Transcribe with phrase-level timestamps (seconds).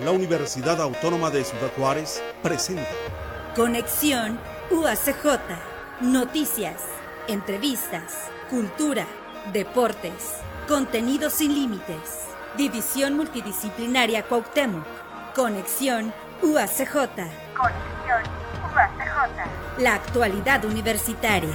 [0.00, 2.88] la Universidad Autónoma de Ciudad Juárez presenta
[3.54, 4.38] Conexión
[4.70, 5.38] UACJ.
[6.00, 6.80] Noticias,
[7.28, 8.14] entrevistas,
[8.48, 9.06] cultura,
[9.52, 10.36] deportes,
[10.66, 12.28] contenido sin límites.
[12.56, 14.86] División Multidisciplinaria Cuauhtémoc.
[15.34, 16.12] Conexión
[16.42, 16.94] UACJ.
[17.54, 18.22] Conexión
[18.74, 19.78] UACJ.
[19.78, 21.54] La actualidad universitaria.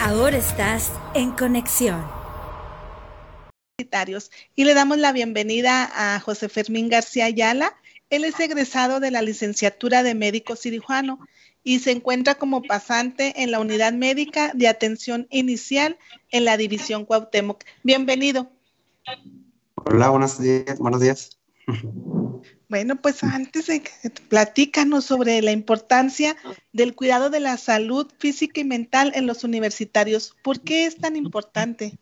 [0.00, 2.17] Ahora estás en conexión
[4.56, 7.76] y le damos la bienvenida a José Fermín García Ayala.
[8.10, 11.20] Él es egresado de la licenciatura de médico cirujano
[11.62, 15.96] y se encuentra como pasante en la unidad médica de atención inicial
[16.32, 17.62] en la división Cuauhtémoc.
[17.84, 18.50] Bienvenido.
[19.76, 20.76] Hola, buenos días.
[20.80, 21.38] Buenos días.
[22.68, 23.90] Bueno, pues antes de que
[24.28, 26.36] platícanos sobre la importancia
[26.72, 30.36] del cuidado de la salud física y mental en los universitarios.
[30.44, 31.98] ¿Por qué es tan importante?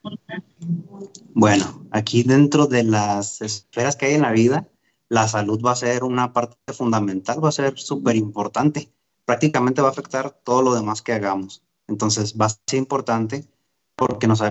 [1.34, 4.68] Bueno, aquí dentro de las esferas que hay en la vida,
[5.08, 8.90] la salud va a ser una parte fundamental, va a ser súper importante.
[9.24, 11.62] Prácticamente va a afectar todo lo demás que hagamos.
[11.86, 13.46] Entonces va a ser importante
[13.94, 14.42] porque nos,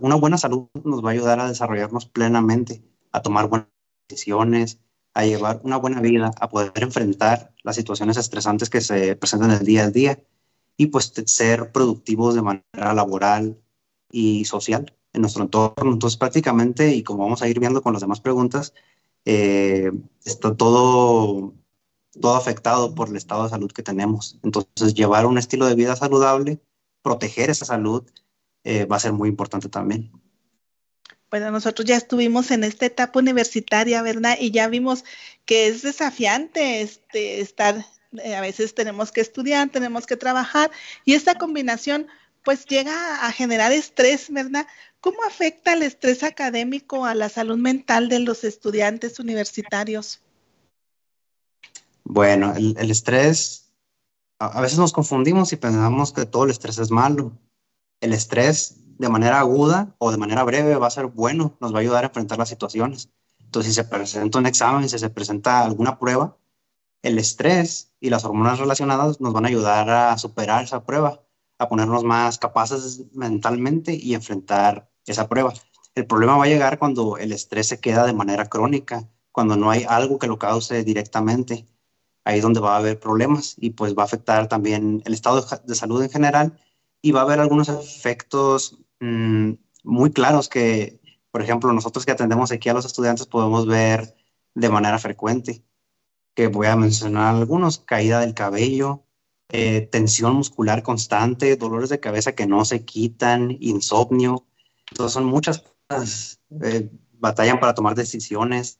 [0.00, 3.68] una buena salud nos va a ayudar a desarrollarnos plenamente, a tomar buenas
[4.08, 4.78] decisiones,
[5.14, 9.64] a llevar una buena vida, a poder enfrentar las situaciones estresantes que se presentan el
[9.64, 10.18] día a día
[10.76, 13.60] y pues ser productivos de manera laboral
[14.10, 15.92] y social en nuestro entorno.
[15.92, 18.74] Entonces prácticamente, y como vamos a ir viendo con las demás preguntas,
[19.24, 19.92] eh,
[20.24, 21.54] está todo,
[22.20, 24.38] todo afectado por el estado de salud que tenemos.
[24.42, 26.60] Entonces llevar un estilo de vida saludable,
[27.02, 28.04] proteger esa salud,
[28.64, 30.10] eh, va a ser muy importante también
[31.32, 34.36] bueno, nosotros ya estuvimos en esta etapa universitaria, ¿verdad?
[34.38, 35.02] Y ya vimos
[35.46, 37.86] que es desafiante este, estar,
[38.22, 40.70] eh, a veces tenemos que estudiar, tenemos que trabajar,
[41.06, 42.06] y esta combinación
[42.44, 44.66] pues llega a generar estrés, ¿verdad?
[45.00, 50.20] ¿Cómo afecta el estrés académico a la salud mental de los estudiantes universitarios?
[52.04, 53.70] Bueno, el, el estrés,
[54.38, 57.32] a veces nos confundimos y pensamos que todo el estrés es malo.
[58.02, 61.78] El estrés de manera aguda o de manera breve va a ser bueno, nos va
[61.78, 63.10] a ayudar a enfrentar las situaciones.
[63.40, 66.36] Entonces, si se presenta un examen, si se presenta alguna prueba,
[67.02, 71.20] el estrés y las hormonas relacionadas nos van a ayudar a superar esa prueba,
[71.58, 75.52] a ponernos más capaces mentalmente y enfrentar esa prueba.
[75.96, 79.68] El problema va a llegar cuando el estrés se queda de manera crónica, cuando no
[79.68, 81.66] hay algo que lo cause directamente.
[82.24, 85.44] Ahí es donde va a haber problemas y pues va a afectar también el estado
[85.64, 86.56] de salud en general
[87.02, 91.00] y va a haber algunos efectos Mm, muy claros que,
[91.32, 94.14] por ejemplo, nosotros que atendemos aquí a los estudiantes podemos ver
[94.54, 95.64] de manera frecuente,
[96.34, 99.02] que voy a mencionar algunos, caída del cabello,
[99.48, 104.46] eh, tensión muscular constante, dolores de cabeza que no se quitan, insomnio.
[104.90, 108.78] Entonces son muchas cosas, eh, batallan para tomar decisiones,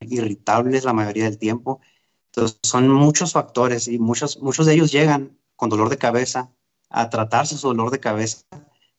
[0.00, 1.80] irritables la mayoría del tiempo.
[2.26, 6.50] Entonces son muchos factores y muchos, muchos de ellos llegan con dolor de cabeza
[6.88, 8.44] a tratarse su dolor de cabeza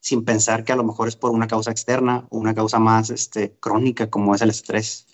[0.02, 3.10] sin pensar que a lo mejor es por una causa externa o una causa más
[3.12, 5.08] este, crónica como es el estrés.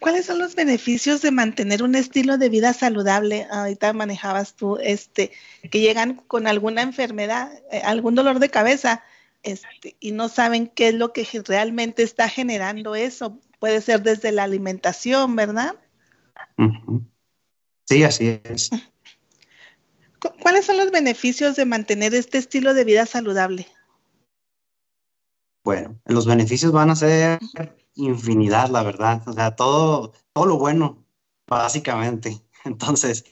[0.00, 3.46] ¿Cuáles son los beneficios de mantener un estilo de vida saludable?
[3.52, 5.30] Ahorita manejabas tú, este,
[5.70, 9.04] que llegan con alguna enfermedad, eh, algún dolor de cabeza,
[9.44, 13.38] este, y no saben qué es lo que realmente está generando eso.
[13.60, 15.76] Puede ser desde la alimentación, ¿verdad?
[17.86, 18.70] Sí, así es.
[20.40, 23.66] ¿Cuáles son los beneficios de mantener este estilo de vida saludable?
[25.64, 27.38] Bueno, los beneficios van a ser
[27.94, 29.22] infinidad, la verdad.
[29.26, 31.04] O sea, todo, todo lo bueno,
[31.46, 32.40] básicamente.
[32.64, 33.24] Entonces,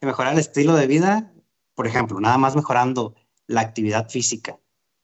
[0.00, 1.32] mejorar el estilo de vida,
[1.74, 3.14] por ejemplo, nada más mejorando
[3.46, 4.58] la actividad física,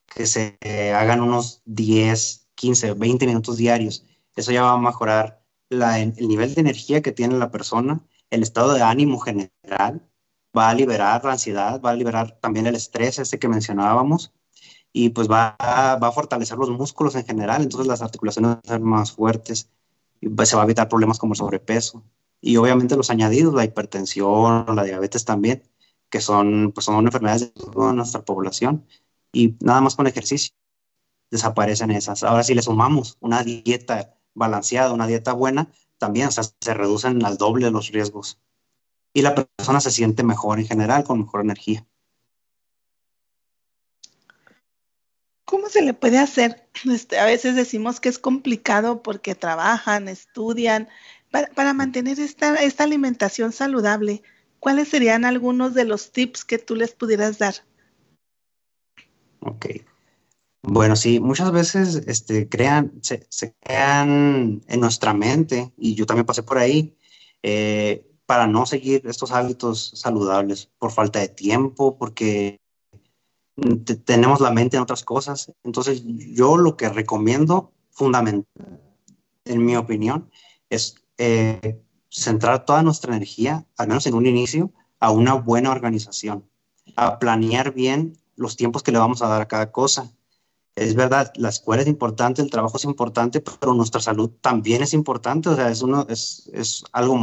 [0.06, 0.59] que se
[0.94, 4.05] hagan unos 10, 15, 20 minutos diarios.
[4.37, 8.00] Eso ya va a mejorar el nivel de energía que tiene la persona,
[8.31, 10.08] el estado de ánimo general,
[10.59, 14.33] va a liberar la ansiedad, va a liberar también el estrés, este que mencionábamos,
[14.93, 18.69] y pues va va a fortalecer los músculos en general, entonces las articulaciones van a
[18.69, 19.71] ser más fuertes,
[20.21, 22.03] y pues se va a evitar problemas como el sobrepeso.
[22.41, 25.62] Y obviamente los añadidos, la hipertensión, la diabetes también,
[26.11, 28.87] que son, pues son enfermedades de toda nuestra población,
[29.32, 30.55] y nada más con ejercicio
[31.31, 32.23] desaparecen esas.
[32.25, 37.71] Ahora si le sumamos una dieta balanceada, una dieta buena, también se reducen al doble
[37.71, 38.38] los riesgos
[39.12, 41.87] y la persona se siente mejor en general, con mejor energía.
[45.44, 46.69] ¿Cómo se le puede hacer?
[46.84, 50.88] Este, a veces decimos que es complicado porque trabajan, estudian,
[51.31, 54.22] para, mantener esta, esta alimentación saludable.
[54.60, 57.55] ¿Cuáles serían algunos de los tips que tú les pudieras dar?
[59.40, 59.66] Ok.
[60.62, 66.26] Bueno, sí, muchas veces este, crean, se, se crean en nuestra mente, y yo también
[66.26, 66.96] pasé por ahí,
[67.43, 72.61] eh, para no seguir estos hábitos saludables por falta de tiempo, porque
[74.05, 75.51] tenemos la mente en otras cosas.
[75.65, 78.45] Entonces, yo lo que recomiendo, fundamental,
[79.47, 80.31] en mi opinión,
[80.69, 81.81] es eh,
[82.11, 86.45] centrar toda nuestra energía, al menos en un inicio, a una buena organización,
[86.97, 90.13] a planear bien los tiempos que le vamos a dar a cada cosa.
[90.77, 94.93] Es verdad, la escuela es importante, el trabajo es importante, pero nuestra salud también es
[94.93, 97.17] importante, o sea, es, uno, es, es algo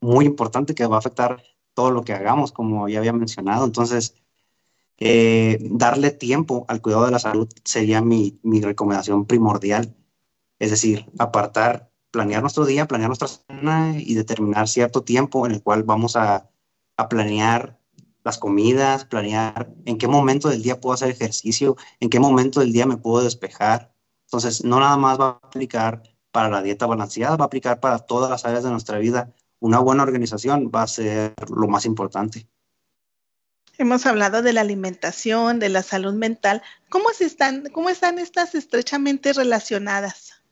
[0.00, 1.42] muy importante que va a afectar
[1.74, 3.64] todo lo que hagamos, como ya había mencionado.
[3.64, 4.14] Entonces,
[4.98, 9.94] eh, darle tiempo al cuidado de la salud sería mi, mi recomendación primordial.
[10.58, 15.62] Es decir, apartar, planear nuestro día, planear nuestra semana y determinar cierto tiempo en el
[15.62, 16.50] cual vamos a,
[16.96, 17.78] a planear
[18.24, 22.72] las comidas, planear en qué momento del día puedo hacer ejercicio, en qué momento del
[22.72, 23.94] día me puedo despejar.
[24.26, 28.00] Entonces, no nada más va a aplicar para la dieta balanceada, va a aplicar para
[28.00, 29.32] todas las áreas de nuestra vida.
[29.60, 32.46] Una buena organización va a ser lo más importante.
[33.76, 36.62] Hemos hablado de la alimentación, de la salud mental.
[36.88, 40.42] ¿Cómo, se están, cómo están estas estrechamente relacionadas?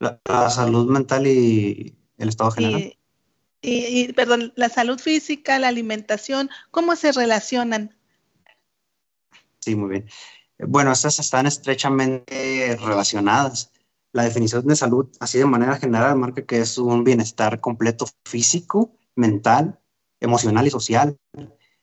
[0.00, 0.20] La,
[0.50, 2.96] salud mental y el estado general.
[3.62, 7.96] Y, perdón, la salud física, la alimentación, ¿cómo se relacionan?
[9.60, 10.10] Sí, muy bien.
[10.58, 13.72] Bueno, estas están estrechamente relacionadas.
[14.16, 18.96] La definición de salud, así de manera general, marca que es un bienestar completo físico,
[19.14, 19.78] mental
[20.20, 21.18] emocional y social.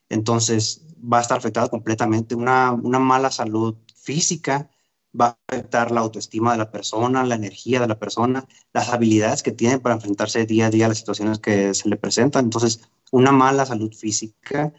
[0.10, 2.34] Entonces va a estar afectado completamente.
[2.34, 4.68] Una, una mala salud física
[5.14, 9.44] va a afectar la autoestima de la persona, la energía de la persona, las habilidades
[9.44, 12.46] que tiene para enfrentarse día a día a las situaciones que se le presentan.
[12.46, 12.82] Entonces,
[13.12, 14.74] una mala salud física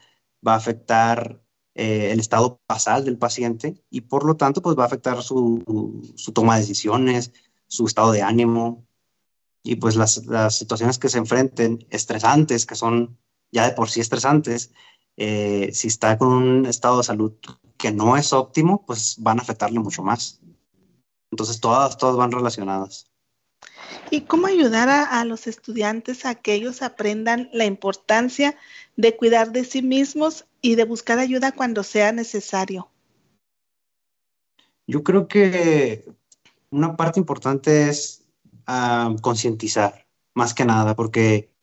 [0.45, 1.41] va a afectar
[1.77, 6.05] eh, el estado basal del paciente y por lo tanto, pues va a afectar su,
[6.15, 7.33] su toma de decisiones,
[7.75, 8.87] su estado de ánimo
[9.63, 13.19] y pues las, las situaciones que se enfrenten estresantes, que son
[13.51, 14.73] ya de por sí estresantes,
[15.17, 17.33] eh, si está con un estado de salud
[17.77, 20.41] que no es óptimo, pues van a afectarle mucho más.
[21.31, 23.11] Entonces todas, todas van relacionadas.
[24.11, 28.57] ¿Y cómo ayudar a, a, los estudiantes a que ellos aprendan la importancia
[28.97, 32.91] de cuidar de sí mismos y de buscar ayuda cuando sea necesario?
[34.87, 36.05] Yo creo que
[36.75, 38.27] una parte importante es
[38.69, 41.55] uh, concientizar, más que nada, porque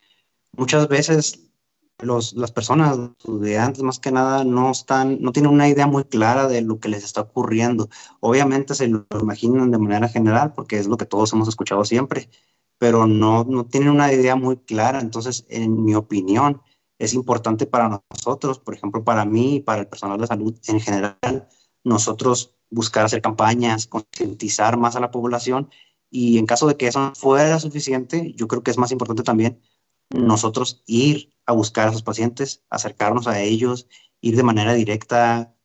[0.54, 1.52] muchas veces
[2.00, 6.48] los, las personas, estudiantes más que nada, no están, no tienen una idea muy clara
[6.48, 7.90] de lo que les está ocurriendo.
[8.22, 12.30] Obviamente se lo imaginan de manera general, porque es lo que todos hemos escuchado siempre,
[12.78, 15.02] pero no, no tienen una idea muy clara.
[15.02, 16.62] Entonces, en mi opinión,
[16.98, 20.80] es importante para nosotros, por ejemplo, para mí y para el personal de salud en
[20.80, 21.50] general,
[21.84, 25.70] nosotros buscar hacer campañas, concientizar más a la población
[26.10, 29.24] y en caso de que eso no fuera suficiente, yo creo que es más importante
[29.24, 29.62] también
[30.10, 33.88] nosotros ir a buscar a sus pacientes, acercarnos a ellos,
[34.20, 35.56] ir de manera directa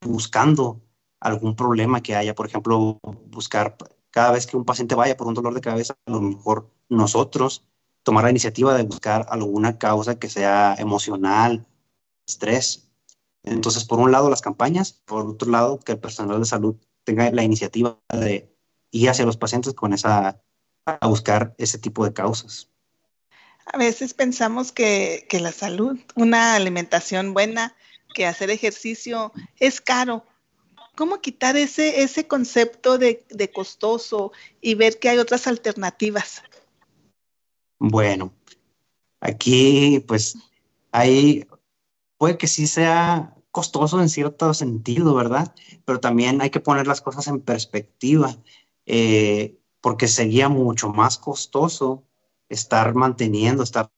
[0.00, 0.82] buscando
[1.20, 3.76] algún problema que haya, por ejemplo, buscar
[4.10, 7.64] cada vez que un paciente vaya por un dolor de cabeza, a lo mejor nosotros
[8.02, 11.66] tomar la iniciativa de buscar alguna causa que sea emocional,
[12.26, 12.91] estrés.
[13.44, 17.30] Entonces, por un lado, las campañas, por otro lado, que el personal de salud tenga
[17.30, 18.54] la iniciativa de
[18.92, 20.40] ir hacia los pacientes con esa,
[20.86, 22.68] a buscar ese tipo de causas.
[23.66, 27.74] A veces pensamos que, que, la salud, una alimentación buena,
[28.14, 30.24] que hacer ejercicio es caro.
[30.94, 36.42] ¿Cómo quitar ese, ese concepto de, de costoso y ver que hay otras alternativas?
[37.78, 38.32] Bueno,
[39.20, 40.36] aquí pues
[40.90, 41.46] hay,
[42.22, 45.52] puede que sí sea costoso en cierto sentido, ¿verdad?
[45.84, 48.36] Pero también hay que poner las cosas en perspectiva,
[48.86, 52.04] eh, porque sería mucho más costoso
[52.48, 53.90] estar manteniendo, estar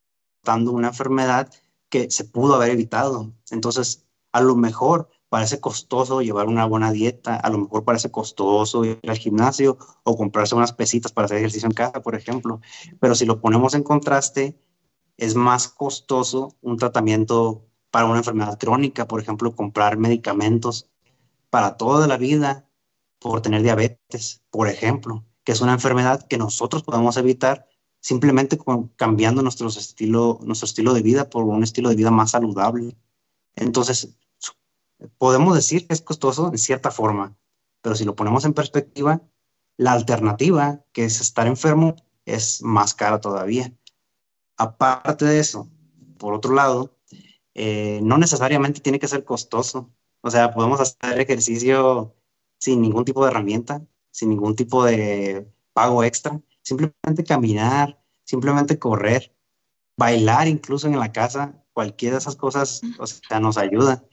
[0.43, 1.53] dando una enfermedad
[1.91, 3.35] que se pudo haber evitado.
[3.51, 8.87] Entonces, a lo mejor parece costoso llevar una buena dieta, a lo mejor parece costoso
[8.87, 12.63] ir al gimnasio o comprarse unas pesitas para hacer ejercicio en casa, por ejemplo.
[13.01, 14.59] Pero si lo ponemos en contraste,
[15.19, 20.91] es más costoso un tratamiento para una enfermedad crónica, por ejemplo, comprar medicamentos
[21.49, 22.69] para toda la vida
[23.21, 27.69] por tener diabetes, por ejemplo, que es una enfermedad que nosotros podemos evitar
[28.01, 28.59] simplemente
[28.97, 32.97] cambiando nuestro estilo, nuestro estilo de vida por un estilo de vida más saludable.
[33.55, 34.17] Entonces,
[35.17, 37.37] podemos decir que es costoso en cierta forma,
[37.81, 39.23] pero si lo ponemos en perspectiva,
[39.77, 43.73] la alternativa, que es estar enfermo, es más cara todavía.
[44.57, 45.69] Aparte de eso,
[46.19, 46.94] por otro lado,
[47.55, 49.91] eh, no necesariamente tiene que ser costoso.
[50.21, 52.15] O sea, podemos hacer ejercicio
[52.59, 59.35] sin ningún tipo de herramienta, sin ningún tipo de pago extra, simplemente caminar, simplemente correr,
[59.97, 64.05] bailar incluso en la casa, cualquiera de esas cosas, o sea, nos ayuda.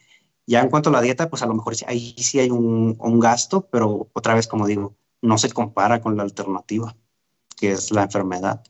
[0.48, 3.20] Ya en cuanto a la dieta, pues a lo mejor ahí sí hay un, un
[3.20, 6.96] gasto, pero otra vez, como digo, no se compara con la alternativa,
[7.56, 8.64] que es la enfermedad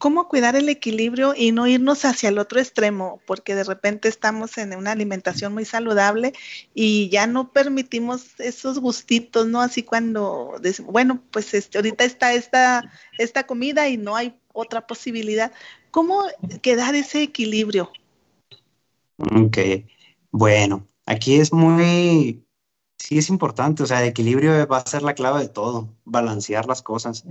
[0.00, 4.56] cómo cuidar el equilibrio y no irnos hacia el otro extremo, porque de repente estamos
[4.56, 6.32] en una alimentación muy saludable
[6.72, 9.60] y ya no permitimos esos gustitos, ¿no?
[9.60, 10.54] Así cuando
[10.86, 15.52] bueno, pues este, ahorita está esta, esta comida y no hay otra posibilidad.
[15.90, 16.22] ¿Cómo
[16.62, 17.92] quedar ese equilibrio?
[19.18, 19.58] Ok,
[20.30, 22.42] bueno, aquí es muy,
[22.96, 26.64] sí es importante, o sea, el equilibrio va a ser la clave de todo, balancear
[26.64, 27.26] las cosas.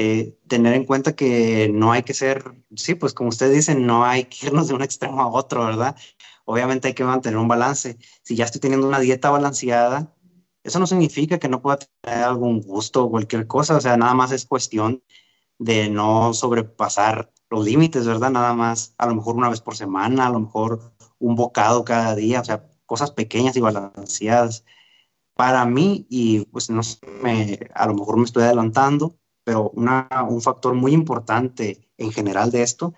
[0.00, 2.44] Eh, tener en cuenta que no hay que ser,
[2.76, 5.96] sí, pues como ustedes dicen, no hay que irnos de un extremo a otro, ¿verdad?
[6.44, 7.98] Obviamente hay que mantener un balance.
[8.22, 10.14] Si ya estoy teniendo una dieta balanceada,
[10.62, 14.14] eso no significa que no pueda tener algún gusto o cualquier cosa, o sea, nada
[14.14, 15.02] más es cuestión
[15.58, 18.30] de no sobrepasar los límites, ¿verdad?
[18.30, 22.14] Nada más, a lo mejor una vez por semana, a lo mejor un bocado cada
[22.14, 24.64] día, o sea, cosas pequeñas y balanceadas.
[25.34, 30.42] Para mí, y pues no sé, me, a lo mejor me estoy adelantando, pero un
[30.42, 32.92] factor muy importante en general de esto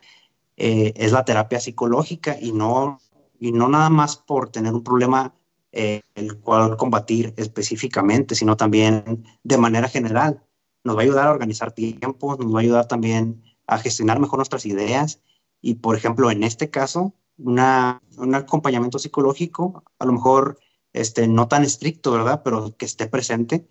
[0.57, 2.99] eh, es la terapia psicológica y no,
[3.39, 5.33] y no nada más por tener un problema
[5.71, 10.43] eh, el cual combatir específicamente, sino también de manera general.
[10.83, 14.41] Nos va a ayudar a organizar tiempos, nos va a ayudar también a gestionar mejor
[14.41, 15.23] nuestras ideas
[15.63, 20.59] y, por ejemplo, en este caso, una, un acompañamiento psicológico, a lo mejor
[20.93, 22.43] este, no tan estricto, ¿verdad?
[22.43, 23.69] Pero que esté presente,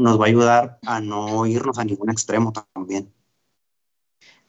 [0.00, 3.12] nos va a ayudar a no irnos a ningún extremo también.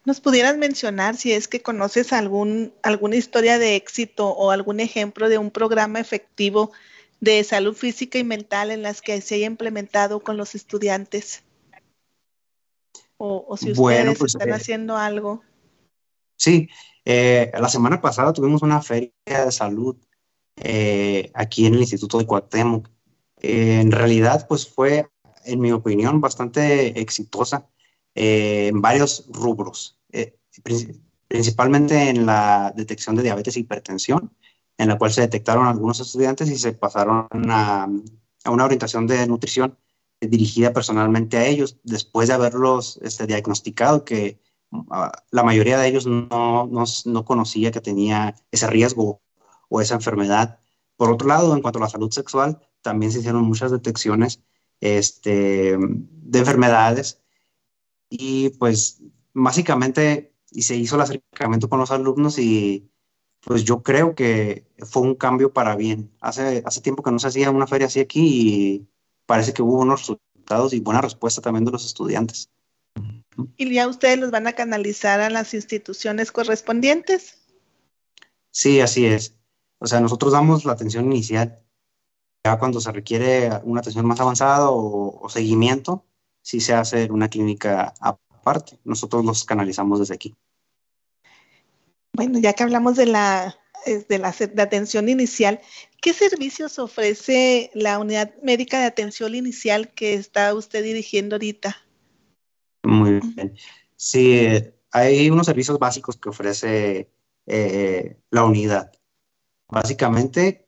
[0.03, 5.29] ¿Nos pudieras mencionar si es que conoces algún, alguna historia de éxito o algún ejemplo
[5.29, 6.71] de un programa efectivo
[7.19, 11.43] de salud física y mental en las que se haya implementado con los estudiantes?
[13.17, 15.43] O, si ustedes pues, están eh, haciendo algo.
[16.35, 16.67] Sí,
[17.05, 19.95] eh, la semana pasada tuvimos una feria de salud
[20.55, 22.89] eh, aquí en el Instituto de Cuauhtémoc.
[23.43, 25.07] en realidad, pues fue
[25.45, 27.67] en mi opinión, bastante exitosa
[28.15, 30.37] eh, en varios rubros, eh,
[31.27, 34.35] principalmente en la detección de diabetes e hipertensión,
[34.77, 37.87] en la cual se detectaron algunos estudiantes y se pasaron a,
[38.45, 39.77] una orientación de nutrición
[40.19, 44.39] dirigida personalmente a ellos, después de haberlos este, diagnosticado que
[44.91, 49.21] ah, la mayoría de ellos no, no, no conocía que tenía ese riesgo
[49.69, 50.59] o esa enfermedad.
[50.97, 54.43] Por otro lado, en cuanto a la salud sexual, también se hicieron muchas detecciones
[54.81, 57.21] este, de enfermedades.
[58.09, 59.01] Y pues
[59.33, 62.89] básicamente y se hizo el acercamiento con los alumnos y
[63.39, 66.11] pues yo creo que fue un cambio para bien.
[66.19, 68.87] Hace, hace tiempo que no se hacía una feria así aquí y
[69.25, 72.49] parece que hubo unos resultados y buena respuesta también de los estudiantes.
[73.57, 77.37] ¿Y ya ustedes los van a canalizar a las instituciones correspondientes?
[78.51, 79.35] Sí, así es.
[79.79, 81.63] O sea, nosotros damos la atención inicial
[82.43, 86.05] ya cuando se requiere una atención más avanzada o, seguimiento,
[86.41, 88.79] sí se hace una clínica aparte.
[88.83, 90.35] Nosotros los canalizamos desde aquí.
[92.13, 93.55] Bueno, ya que hablamos de la,
[93.85, 95.61] de la de atención inicial,
[96.01, 101.77] ¿qué servicios ofrece la unidad médica de atención inicial que está usted dirigiendo ahorita?
[102.83, 103.55] Muy bien.
[103.95, 104.47] Sí,
[104.91, 107.09] hay unos servicios básicos que ofrece
[107.45, 108.91] eh, la unidad.
[109.69, 110.67] Básicamente,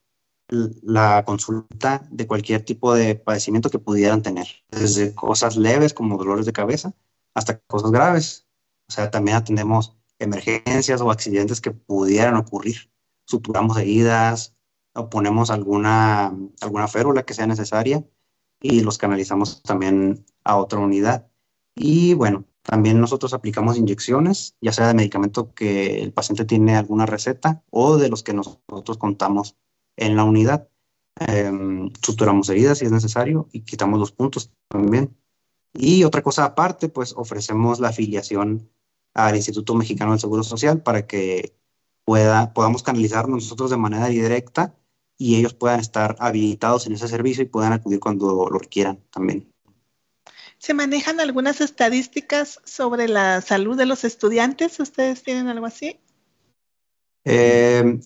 [0.50, 6.46] la consulta de cualquier tipo de padecimiento que pudieran tener, desde cosas leves como dolores
[6.46, 6.94] de cabeza
[7.34, 8.48] hasta cosas graves.
[8.88, 12.92] O sea, también atendemos emergencias o accidentes que pudieran ocurrir.
[13.26, 14.54] Suturamos heridas
[14.94, 18.06] o ponemos alguna, alguna férula que sea necesaria
[18.62, 21.28] y los canalizamos también a otra unidad.
[21.76, 27.06] Y bueno, también nosotros aplicamos inyecciones, ya sea de medicamento que el paciente tiene alguna
[27.06, 29.58] receta o de los que nosotros contamos
[29.98, 30.68] en la unidad.
[31.20, 35.16] Em, suturamos heridas si es necesario y quitamos los puntos también.
[35.74, 38.70] Y otra cosa aparte, pues ofrecemos la afiliación
[39.14, 41.56] al Instituto Mexicano del Seguro Social para que
[42.06, 44.76] pueda, podamos canalizarnos nosotros de manera directa
[45.18, 49.52] y ellos puedan estar habilitados en ese servicio y puedan acudir cuando lo requieran también.
[50.58, 54.80] ¿Se manejan algunas estadísticas sobre la salud de los estudiantes?
[54.80, 56.00] ¿Ustedes tienen algo así?
[57.26, 58.00] Eh,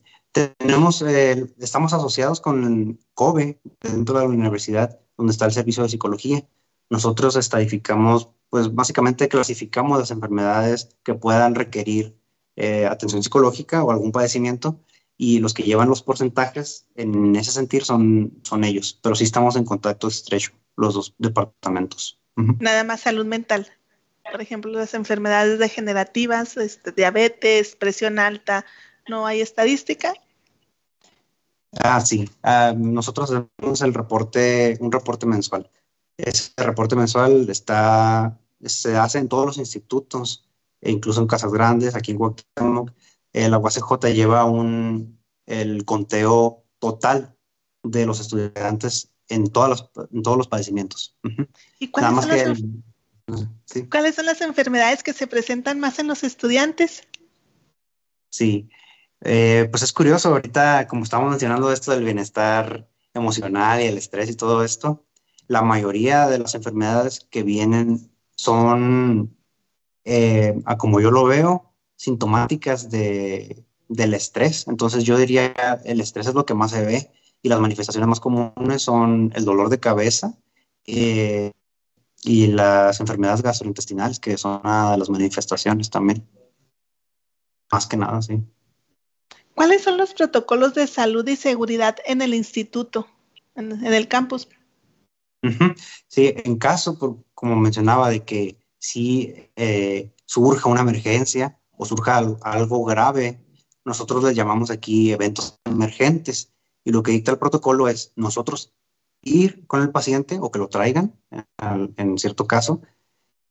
[0.58, 5.90] tenemos, eh, estamos asociados con COBE dentro de la universidad, donde está el servicio de
[5.90, 6.48] psicología.
[6.90, 12.18] Nosotros estadificamos, pues básicamente clasificamos las enfermedades que puedan requerir
[12.56, 14.80] eh, atención psicológica o algún padecimiento
[15.18, 19.56] y los que llevan los porcentajes en ese sentido son, son ellos, pero sí estamos
[19.56, 22.20] en contacto estrecho, los dos departamentos.
[22.36, 23.68] Nada más salud mental.
[24.32, 28.66] Por ejemplo, las enfermedades degenerativas, este, diabetes, presión alta,
[29.08, 30.14] ¿no hay estadística?
[31.80, 32.30] Ah, sí.
[32.44, 35.70] Ah, nosotros hacemos el reporte, un reporte mensual.
[36.18, 40.48] Ese reporte mensual está, se hace en todos los institutos,
[40.82, 42.94] e incluso en Casas Grandes, aquí en Guatemala.
[43.34, 47.36] La UACJ lleva un, el conteo total
[47.84, 51.16] de los estudiantes en, todas las, en todos los padecimientos.
[51.80, 52.30] ¿Y cuáles son,
[53.28, 57.04] las, ¿cuáles son las enfermedades que se presentan más en los estudiantes?
[58.30, 58.70] Sí,
[59.22, 64.30] eh, pues es curioso, ahorita como estamos mencionando esto del bienestar emocional y el estrés
[64.30, 65.06] y todo esto,
[65.48, 69.36] la mayoría de las enfermedades que vienen son,
[70.06, 74.68] eh, a como yo lo veo, sintomáticas de, del estrés.
[74.68, 75.54] Entonces yo diría
[75.86, 79.46] el estrés es lo que más se ve y las manifestaciones más comunes son el
[79.46, 80.38] dolor de cabeza
[80.86, 81.52] eh,
[82.24, 86.28] y las enfermedades gastrointestinales, que son una de las manifestaciones también.
[87.72, 88.42] Más que nada, sí.
[89.58, 93.08] ¿Cuáles son los protocolos de salud y seguridad en el instituto,
[93.56, 94.48] en, el campus?
[96.08, 102.86] Sí, en caso, como mencionaba, de que si eh, surja una emergencia o surja algo
[102.86, 103.44] grave,
[103.84, 106.54] nosotros les llamamos aquí eventos emergentes.
[106.84, 108.76] Y lo que dicta el protocolo es nosotros
[109.24, 111.20] ir con el paciente o que lo traigan,
[111.98, 112.84] en cierto caso,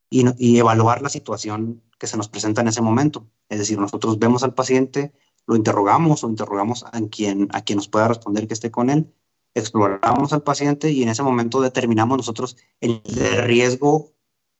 [0.09, 3.27] y, y, evaluar la situación que se nos presenta en ese momento.
[3.49, 5.11] Es decir, nosotros vemos al paciente,
[5.47, 9.11] lo interrogamos o interrogamos a quien, a quien nos pueda responder que esté con él,
[9.55, 13.01] exploramos al paciente y en ese momento determinamos nosotros el
[13.43, 14.11] riesgo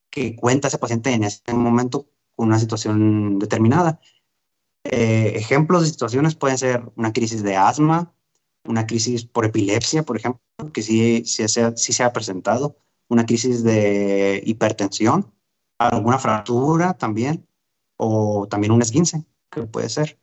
[0.09, 3.99] que cuenta ese paciente en ese momento con una situación determinada.
[4.83, 8.13] Eh, ejemplos de situaciones pueden ser una crisis de asma,
[8.63, 10.41] una crisis por epilepsia, por ejemplo,
[10.73, 12.77] que sí, sí, sí se ha presentado,
[13.09, 15.33] una crisis de hipertensión,
[15.77, 17.47] alguna fractura también,
[17.97, 20.19] o también un esguince, que puede ser.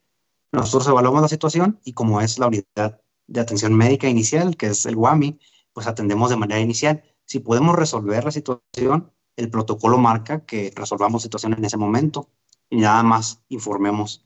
[0.55, 4.87] Nosotros evaluamos la situación y como es la unidad de atención médica inicial, que es
[4.87, 5.39] el WAMI,
[5.73, 7.03] pues atendemos de manera inicial.
[7.25, 12.31] Si podemos resolver la situación, el protocolo marca que resolvamos situación en ese momento
[12.71, 14.25] y nada más informemos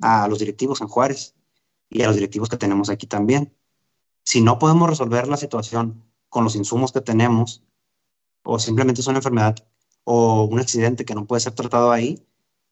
[0.00, 1.34] a los directivos en Juárez
[1.90, 3.54] y a los directivos que tenemos aquí también.
[4.22, 7.62] Si no podemos resolver la situación con los insumos que tenemos,
[8.44, 9.56] o simplemente es una enfermedad
[10.04, 12.26] o un accidente que no puede ser tratado ahí,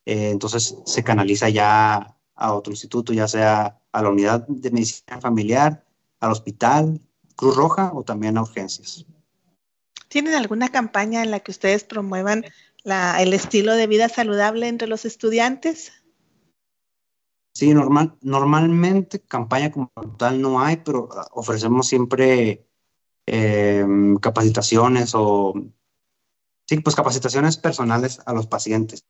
[0.07, 5.21] eh, entonces se canaliza ya a otro instituto, ya sea a la unidad de medicina
[5.21, 5.85] familiar,
[6.21, 7.01] al hospital,
[7.37, 9.05] Cruz Roja o también a urgencias.
[10.09, 12.45] ¿Tienen alguna campaña en la que ustedes promuevan
[12.83, 15.93] la, el estilo de vida saludable entre los estudiantes?
[17.53, 22.67] Sí, normal, normalmente campaña como tal no hay, pero ofrecemos siempre
[23.27, 25.55] em, capacitaciones o,
[26.67, 29.05] sí, pues capacitaciones personales a los pacientes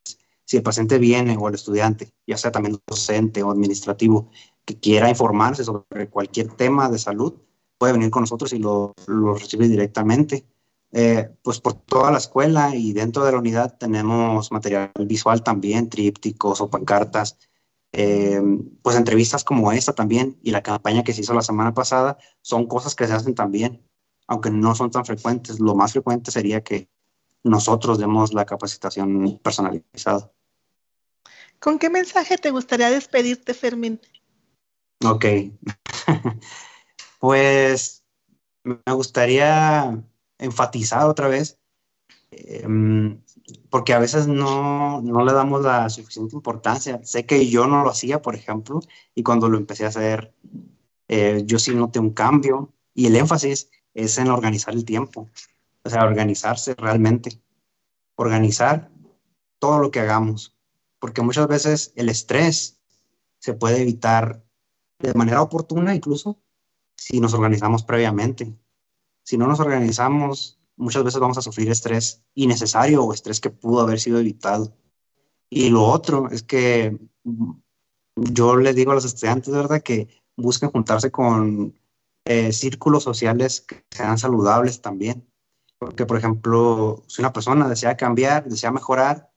[0.49, 4.31] si el paciente viene o el estudiante, ya sea también docente o administrativo,
[4.65, 7.35] que quiera informarse sobre cualquier tema de salud,
[7.77, 10.47] puede venir con nosotros y lo, lo recibe directamente.
[10.91, 15.91] Eh, pues por toda la escuela y dentro de la unidad tenemos material visual también,
[15.91, 17.37] trípticos o pancartas,
[17.93, 18.41] eh,
[18.81, 22.67] pues entrevistas como esta también y la campaña que se hizo la semana pasada son
[22.67, 23.87] cosas que se hacen también,
[24.27, 25.61] aunque no son tan frecuentes.
[25.61, 26.89] Lo más frecuente sería que
[27.45, 30.33] nosotros demos la capacitación personalizada.
[31.61, 34.01] ¿Con qué mensaje te gustaría despedirte, Fermín?
[35.05, 35.25] Ok.
[37.21, 38.05] pues
[38.65, 40.03] me gustaría
[40.39, 41.59] enfatizar otra vez,
[42.31, 43.21] em,
[43.71, 47.01] porque a veces no, no, le damos la suficiente importancia.
[47.05, 48.81] Sé que yo no lo hacía, por ejemplo,
[49.15, 50.35] y cuando lo empecé a hacer,
[51.09, 55.29] eh, yo sí noté un cambio y el énfasis es en organizar el tiempo,
[55.83, 57.41] o sea, organizarse realmente,
[58.17, 58.91] organizar
[59.59, 60.58] todo lo que hagamos
[60.99, 62.81] porque muchas veces el estrés
[63.39, 64.45] se puede evitar
[64.99, 66.41] de manera oportuna incluso
[66.97, 68.53] si nos organizamos previamente.
[69.23, 73.81] Si no nos organizamos, muchas veces vamos a sufrir estrés innecesario o estrés que pudo
[73.81, 74.75] haber sido evitado.
[75.51, 76.99] Y lo otro es que
[78.17, 81.79] yo les digo a los estudiantes, ¿verdad?, que busquen juntarse con
[82.25, 85.27] eh, círculos sociales que sean saludables también.
[85.79, 89.28] Porque, por ejemplo, si una persona desea cambiar, desea mejorar,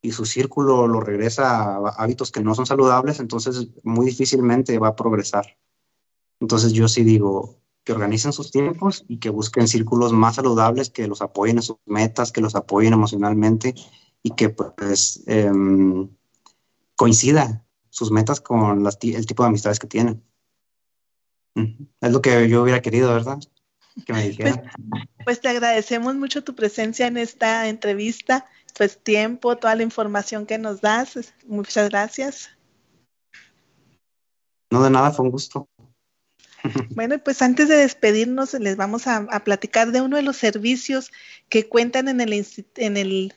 [0.00, 4.88] y su círculo lo regresa a hábitos que no son saludables, entonces muy difícilmente va
[4.88, 5.58] a progresar.
[6.40, 11.08] Entonces yo sí digo que organicen sus tiempos y que busquen círculos más saludables que
[11.08, 13.74] los apoyen en sus metas, que los apoyen emocionalmente
[14.22, 15.50] y que pues eh,
[16.96, 20.22] coincida sus metas con las, el tipo de amistades que tienen.
[22.00, 23.38] Es lo que yo hubiera querido, ¿verdad?
[24.06, 24.56] Que me Pues,
[25.24, 30.58] pues, te agradecemos mucho tu presencia en esta entrevista, pues tiempo, toda la información que
[30.58, 31.34] nos das.
[31.46, 32.50] Muchas gracias.
[34.70, 35.68] No, de nada, fue un gusto.
[36.90, 41.12] Bueno, pues antes de despedirnos, les vamos a, a, platicar de uno de los servicios
[41.48, 42.44] que cuentan en, el,
[42.76, 43.32] en, el,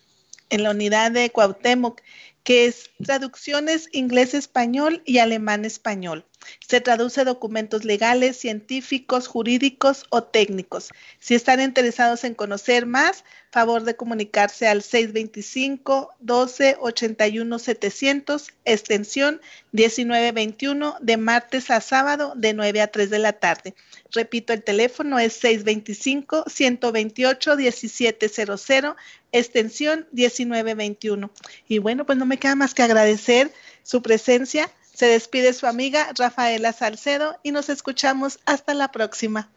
[0.49, 2.01] en la unidad de Cuauhtémoc,
[2.43, 6.25] que es traducciones inglés-español y alemán-español.
[6.67, 10.89] Se traduce documentos legales, científicos, jurídicos o técnicos.
[11.19, 19.41] Si están interesados en conocer más, favor de comunicarse al 625 12 81 700, extensión
[19.73, 23.75] 1921, de martes a sábado de 9 a 3 de la tarde.
[24.11, 28.95] Repito, el teléfono es 625 128 1700,
[29.31, 31.31] extensión 1921.
[31.67, 33.51] Y bueno, pues no me queda más que agradecer
[33.83, 39.49] su presencia se despide su amiga Rafaela Salcedo y nos escuchamos hasta la próxima.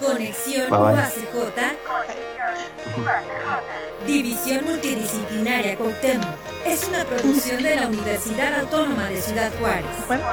[0.00, 1.32] Conexión UACJ.
[4.06, 6.26] División Multidisciplinaria Cuauhtémoc.
[6.66, 9.86] Es una producción de la Universidad Autónoma de Ciudad Juárez.
[10.08, 10.24] Bueno.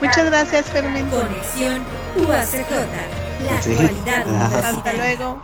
[0.00, 1.08] Muchas gracias, Fermín.
[1.10, 1.84] Conexión
[2.16, 2.70] UACJ.
[3.44, 3.72] La sí.
[3.72, 4.64] actualidad.
[4.64, 5.42] Hasta luego.